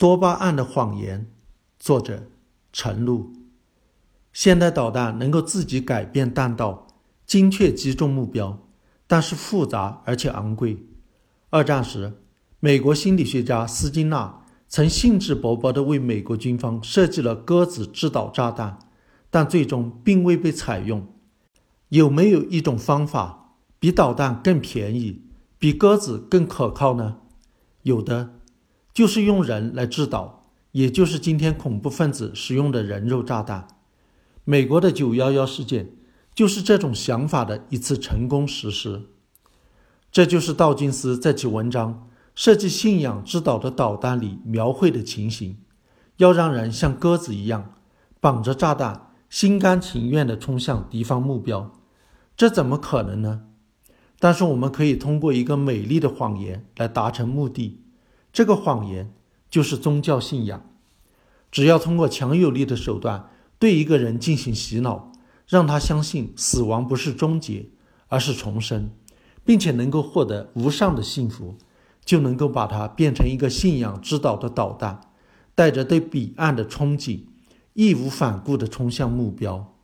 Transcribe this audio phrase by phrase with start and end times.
[0.00, 1.30] 多巴胺的谎言，
[1.78, 2.30] 作者
[2.72, 3.34] 陈露。
[4.32, 6.86] 现代导弹能够自己改变弹道，
[7.26, 8.66] 精确击中目标，
[9.06, 10.86] 但是复杂而且昂贵。
[11.50, 12.14] 二战时，
[12.60, 18.78] 美国心理学家斯金纳曾兴致勃勃地为美国军方设计了鸽子制导炸弹，
[19.28, 21.06] 但最终并未被采用。
[21.90, 25.26] 有没有一种方法比导弹更便宜，
[25.58, 27.18] 比鸽子更可靠呢？
[27.82, 28.39] 有的，
[28.92, 33.68] 就是用人来制导，也就是今天恐怖分子使用的人肉炸弹。
[34.44, 35.92] 美国的九幺幺事件
[36.34, 39.02] 就是这种想法的一次成功实施。
[40.10, 41.94] 这就是道金斯在其文章
[42.34, 45.58] 《设计信仰之岛的导弹》里描绘的情形：
[46.16, 47.74] 要让人像鸽子一样
[48.18, 51.70] 绑着炸弹，心甘情愿地冲向敌方目标，
[52.36, 53.42] 这怎么可能呢？
[54.18, 57.84] 但是我们可以通过一个美丽的谎言来达成目的。
[58.40, 59.12] 这个谎言
[59.50, 60.64] 就是宗教信仰。
[61.50, 63.28] 只要通过强有力的手段
[63.58, 65.12] 对一个人进行洗脑，
[65.46, 67.66] 让他相信死亡不是终结，
[68.08, 68.92] 而是重生。
[69.44, 71.58] 并且能够获得无上的幸福，
[72.02, 75.02] 就能够把它变成一个信仰之岛的导弹，
[75.54, 77.24] 带着对彼岸的憧憬，
[77.74, 79.76] 义无反顾地冲向目标。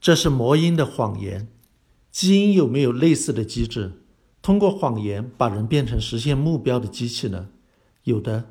[0.00, 1.48] 这是魔音的谎言。
[2.12, 4.03] 基因有没有类似的机制，
[4.44, 7.48] 通过谎言把人变成实现目标的机器呢？
[8.02, 8.44] 有的。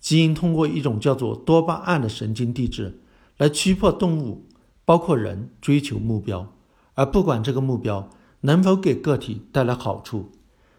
[0.00, 3.02] 基因通过一种叫做多巴胺的神经递质，
[3.36, 4.46] 来驱迫动物，
[4.86, 6.54] 包括人，追求目标，
[6.94, 8.08] 而不管这个目标。
[8.40, 10.30] 能否给个体带来好处？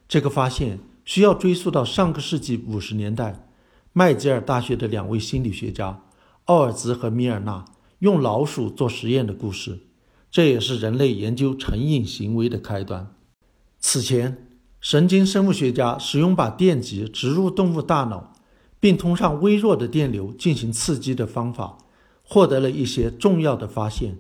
[0.08, 3.48] 这个发现需要追溯到上个世纪五十年代，
[3.94, 6.02] 麦吉尔大学的两位心理学家
[6.46, 7.66] 奥尔兹和米尔纳
[8.00, 9.82] 用老鼠做实验的故事。
[10.32, 13.14] 这也是人类研究成瘾行为的开端。
[13.80, 14.50] 此前，
[14.82, 18.34] 神经生物学家使用把电极植入动物大脑，
[18.80, 21.78] 并通上微弱的电流进行刺激的方法，
[22.24, 24.18] 获得了一些重要的发现。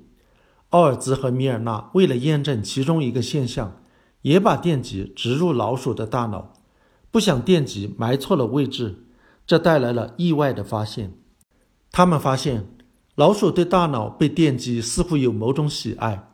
[0.69, 3.81] 奥尔兹和米尔纳为了验证其中一个现象，
[4.21, 6.53] 也把电极植入老鼠的大脑，
[7.11, 9.05] 不想电极埋错了位置，
[9.45, 11.13] 这带来了意外的发现。
[11.91, 12.69] 他们发现，
[13.15, 16.29] 老鼠对大脑被电击似乎有某种喜爱。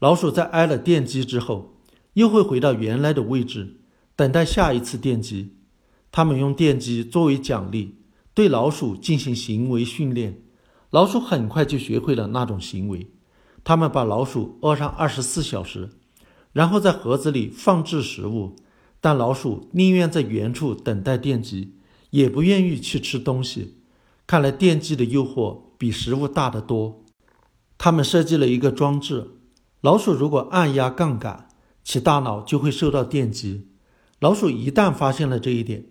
[0.00, 1.77] 老鼠在挨了电击之后，
[2.18, 3.76] 又会回到原来的位置，
[4.16, 5.54] 等待下一次电击。
[6.10, 7.94] 他们用电击作为奖励，
[8.34, 10.42] 对老鼠进行行为训练，
[10.90, 13.12] 老鼠很快就学会了那种行为。
[13.62, 15.90] 他们把老鼠饿上二十四小时，
[16.52, 18.56] 然后在盒子里放置食物，
[19.00, 21.76] 但老鼠宁愿在原处等待电击，
[22.10, 23.76] 也不愿意去吃东西。
[24.26, 27.04] 看来电击的诱惑比食物大得多。
[27.76, 29.30] 他们设计了一个装置，
[29.82, 31.47] 老鼠如果按压杠杆，
[31.88, 33.68] 其大脑就会受到电击。
[34.20, 35.86] 老鼠一旦发现了这一点，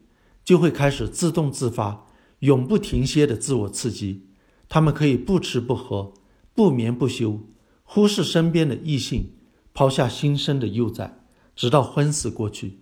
[0.45, 2.05] 就会开始自动自发、
[2.41, 4.27] 永不停歇的自我刺激。
[4.69, 6.13] 它们可以不吃不喝、
[6.53, 7.39] 不眠不休。
[7.83, 9.31] 忽视身边的异性，
[9.73, 11.23] 抛下新生的幼崽，
[11.55, 12.81] 直到昏死过去。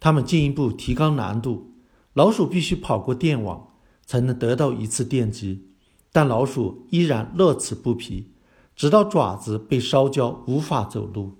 [0.00, 1.74] 他们进一步提高难度，
[2.14, 3.74] 老鼠必须跑过电网
[4.04, 5.68] 才能得到一次电击，
[6.10, 8.32] 但老鼠依然乐此不疲，
[8.74, 11.36] 直到爪子被烧焦无法走路。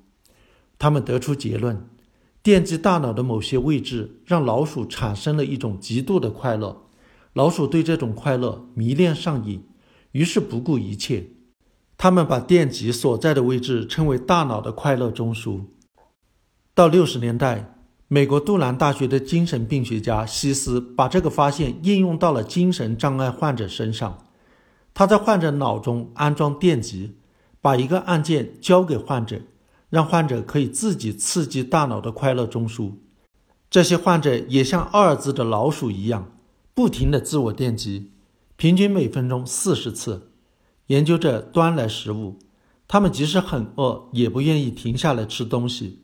[0.80, 1.86] 他们得出结论：
[2.42, 6.86] 电击大脑的某些位置让老鼠产生了一种极度的快乐，
[7.34, 9.62] 老鼠对这种快乐迷恋上瘾，
[10.12, 11.26] 于是不顾一切。
[11.98, 15.66] 他们把电极所在的位置称为大脑的快乐中枢。
[16.74, 17.74] 到六十年代，
[18.08, 24.26] 美国杜兰大学的精神病学家西斯把这个发现应用到了精神障碍患者身上。
[24.94, 27.18] 他在患者脑中安装电极，
[27.60, 29.42] 把一个按键交给患者，
[29.91, 32.93] 让患者可以自己刺激大脑的快乐中枢。
[33.69, 36.33] 这些患者也像阿尔兹的老鼠一样，
[36.75, 38.12] 不停地自我电击，
[38.56, 40.31] 平均每分钟四十次。
[40.87, 42.39] 研究者端来食物，
[42.89, 46.01] 他们即使很饿，也不愿意停下来吃东西。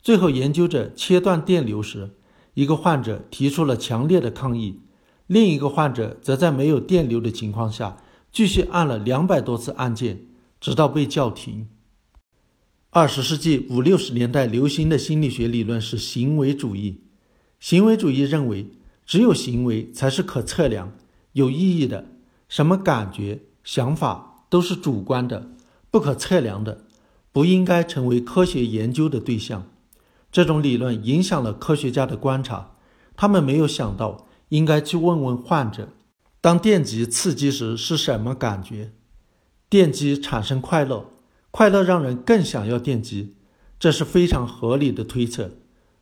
[0.00, 2.12] 最后，研究者切断电流时，
[2.54, 4.80] 一个患者提出了强烈的抗议，
[5.26, 7.98] 另一个患者则在没有电流的情况下
[8.32, 10.26] 继续按了两百多次按键，
[10.58, 11.68] 直到被叫停。
[12.94, 17.00] 二十世纪五六十年代流行的心理学理论是行为主义。
[17.58, 18.66] 行为主义认为，
[19.06, 20.92] 只有行为才是可测量、
[21.32, 22.04] 有意义的，
[22.50, 23.44] 什么感觉。
[23.64, 25.52] 想法都是主观的、
[25.90, 26.84] 不可测量的，
[27.32, 29.66] 不应该成为科学研究的对象。
[30.30, 32.72] 这种理论影响了科学家的观察，
[33.16, 35.88] 他们没有想到应该去问问患者，
[36.42, 38.92] 当电极刺激时是什么感觉。
[39.70, 41.11] 电击产生快乐，
[41.52, 43.34] 快乐让人更想要电击，
[43.78, 45.50] 这是非常合理的推测。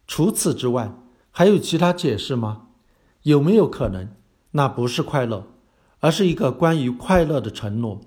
[0.06, 0.94] 除此之外，
[1.32, 2.68] 还有其他解释吗？
[3.24, 4.08] 有没有可能？
[4.52, 5.48] 那不是快乐，
[5.98, 8.00] 而是一个关于快乐的承诺，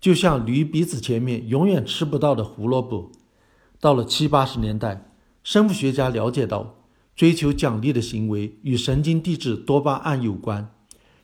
[0.00, 3.12] 就像驴鼻子前面永远吃不到的胡萝卜。
[3.78, 5.12] 到了七八十年代，
[5.44, 6.80] 生物学家了解到，
[7.14, 10.74] 追求奖励的行为与神经递质多巴胺有关。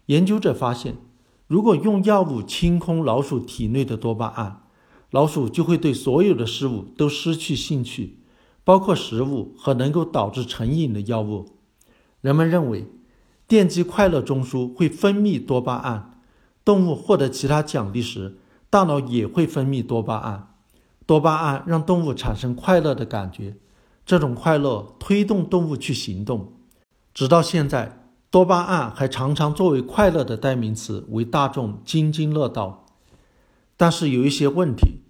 [0.06, 0.96] 研究者发现，
[1.48, 4.60] 如果用药物清空老鼠体内的多巴胺，
[5.14, 8.18] 老鼠就会对所有的事物都失去兴趣，
[8.64, 11.50] 包括食物和能够导致成瘾的药物。
[12.20, 12.88] 人们认为，
[13.46, 16.18] 电击快乐中枢会分泌多巴胺，
[16.64, 18.38] 动物获得其他奖励时，
[18.68, 20.52] 大脑也会分泌多巴胺。
[21.06, 23.54] 多巴胺让动物产生快乐的感觉，
[24.04, 26.54] 这种快乐推动动物去行动。
[27.12, 32.80] 直到现在，多巴胺还常常作为快乐的代名词为大众津津乐道。
[33.76, 35.02] 但是有一些问题，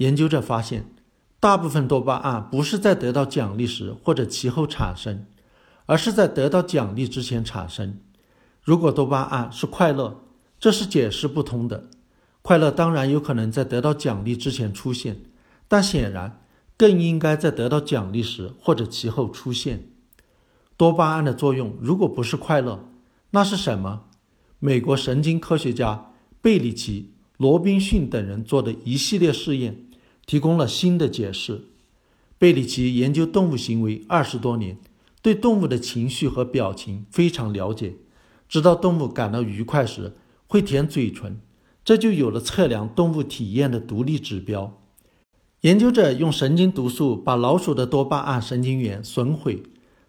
[0.00, 0.92] 研究者发现，
[1.38, 5.24] 大部分多巴胺不是在得到奖励时或者其后产生。
[5.86, 7.98] 而是在得到奖励之前产生。
[8.62, 10.22] 如果多巴胺是快乐，
[10.60, 11.90] 这是解释不通的。
[12.42, 15.20] 快乐当然有可能在得到奖励之前出现，
[15.66, 16.44] 但显然
[16.76, 19.88] 更应该在得到奖励时或者其后出现。
[20.76, 22.88] 多巴胺的作用如果不是快乐，
[23.30, 24.04] 那是什么？
[24.60, 29.86] 美国神经科学家贝里奇、罗宾逊等人做的一系列试验
[30.30, 31.64] 提供了新的解释。
[32.38, 34.78] 贝里奇研究动物行为二十多年。
[35.22, 37.96] 对动物的情绪和表情非常了解，
[38.48, 40.14] 知道动物感到愉快时
[40.46, 41.40] 会舔嘴唇，
[41.84, 44.80] 这就有了测量动物体验的独立指标。
[45.62, 49.64] 研究者用神经毒素把老鼠的多巴胺神经元损毁，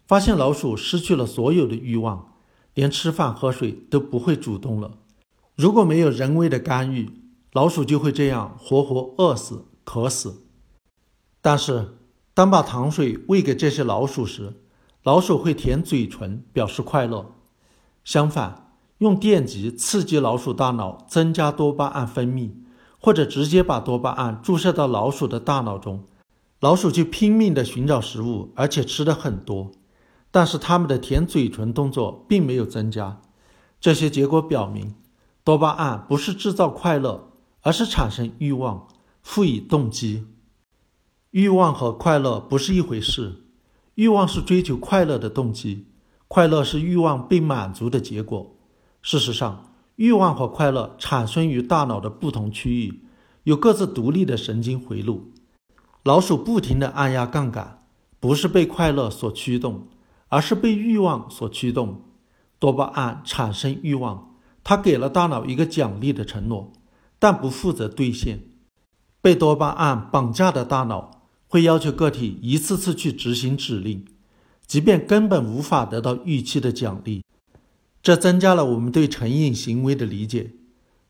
[0.06, 2.34] 发现老鼠失去了所有的欲望，
[2.74, 4.92] 连吃饭喝水都不会主动了。
[5.56, 7.10] 如果没有人为的干预，
[7.52, 10.44] 老鼠就会这样活活饿死、渴死。
[11.40, 11.98] 但是，
[12.34, 14.54] 当把糖水喂给这些老鼠时，
[15.02, 17.34] 老鼠会舔嘴唇表示快乐。
[18.04, 22.52] 相反，用电极刺激老鼠大脑，增加多巴胺分泌，
[22.98, 26.04] 或者直接把多巴胺注射到老鼠的大脑中，
[26.60, 29.72] 老鼠就拼命地寻找食物，而且吃的很多。
[30.30, 33.20] 但是它们的舔嘴唇动作并没有增加。
[33.80, 34.94] 这些结果表明，
[35.44, 37.32] 多巴胺不是制造快乐，
[37.62, 38.86] 而是产生欲望，
[39.22, 40.26] 赋予动机。
[41.30, 43.44] 欲望和快乐不是一回事。
[43.94, 45.86] 欲望是追求快乐的动机，
[46.26, 48.56] 快乐是欲望被满足的结果。
[49.02, 53.04] 事实上，欲望和快乐产生于大脑的不同区域，
[53.44, 55.32] 有各自独立的神经回路。
[56.02, 57.84] 老鼠不停地按压杠杆，
[58.18, 59.88] 不是被快乐所驱动，
[60.28, 62.02] 而是被欲望所驱动。
[62.58, 66.72] 多巴胺产生欲望，它给了大脑一个奖励的承诺，
[67.18, 68.51] 但不负责兑现。
[69.22, 71.22] 被多巴胺绑架的大脑。
[71.48, 74.06] 会要求个体一次次去执行指令，
[74.66, 77.22] 即便根本无法得到预期的奖励。
[78.02, 80.52] 这增加了我们对成瘾行为的理解。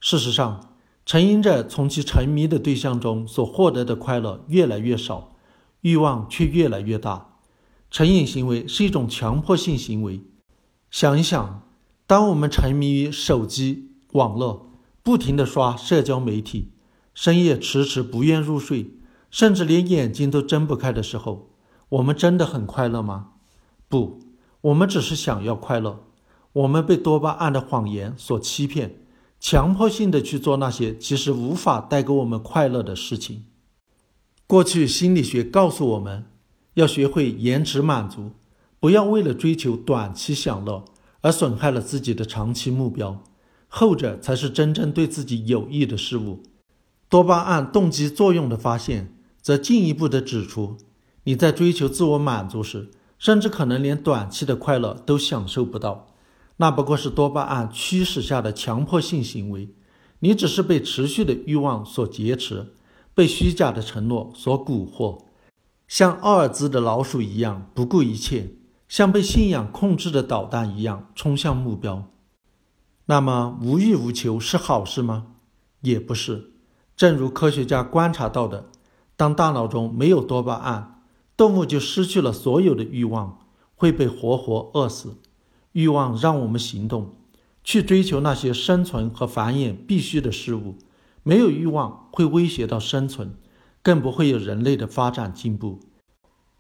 [0.01, 0.75] 事实上，
[1.07, 5.37] 成瘾者从其沉迷的对象中所获得的快乐越来越少，
[5.83, 7.37] 欲望却越来越大。
[7.89, 10.23] 成瘾行为是一种强迫性行为。
[10.91, 11.63] 想一想，
[12.09, 14.73] 当我们沉迷于手机、网络，
[15.05, 16.73] 不停地刷社交媒体，
[17.15, 18.95] 深夜迟迟不愿入睡。
[19.31, 21.49] 甚至连眼睛都睁不开的时候，
[21.89, 23.31] 我们真的很快乐吗？
[23.89, 24.21] 不，
[24.61, 26.05] 我们只是想要快乐。
[26.53, 29.01] 我们被多巴胺的谎言所欺骗，
[29.41, 33.47] 强迫性的去做那些其实无法带给我们快乐的事情。
[34.47, 36.27] 过去心理学告诉我们，
[36.75, 38.33] 要学会延迟满足，
[38.79, 40.85] 不要为了追求短期享乐
[41.23, 43.25] 而损害了自己的长期目标，
[43.67, 46.43] 后者才是真正对自己有益的事物。
[47.13, 49.15] 多巴胺动机作用的发现。
[49.43, 50.79] 则进一步的指出，
[51.25, 56.15] 你在追求自我满足时，甚至可能连短期的快乐都享受不到，
[56.57, 59.69] 那不过是多巴胺驱使下的强迫性行为。
[60.21, 62.73] 你只是被持续的欲望所劫持，
[63.15, 65.25] 被虚假的承诺所蛊惑，
[65.89, 68.55] 像奥尔兹的老鼠一样不顾一切，
[68.89, 72.09] 像被信仰控制的导弹一样冲向目标。
[73.07, 75.27] 那么，无欲无求是好事吗？
[75.81, 76.52] 也不是。
[77.03, 78.71] 正如科学家观察到的。
[79.17, 81.03] 当大脑中没有多巴胺，
[81.37, 83.41] 动物就失去了所有的欲望，
[83.75, 85.19] 会被活活饿死。
[85.73, 87.17] 欲望让我们行动，
[87.65, 90.77] 去追求那些生存和繁衍必须的事物。
[91.25, 93.35] 没有欲望会威胁到生存，
[93.83, 95.81] 更不会有人类的发展进步。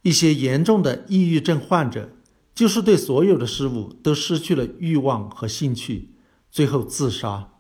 [0.02, 2.08] 一些严重的抑郁症患者，
[2.52, 6.16] 就是对所有的事物都失去了欲望和兴趣，
[6.50, 7.51] 最后自杀。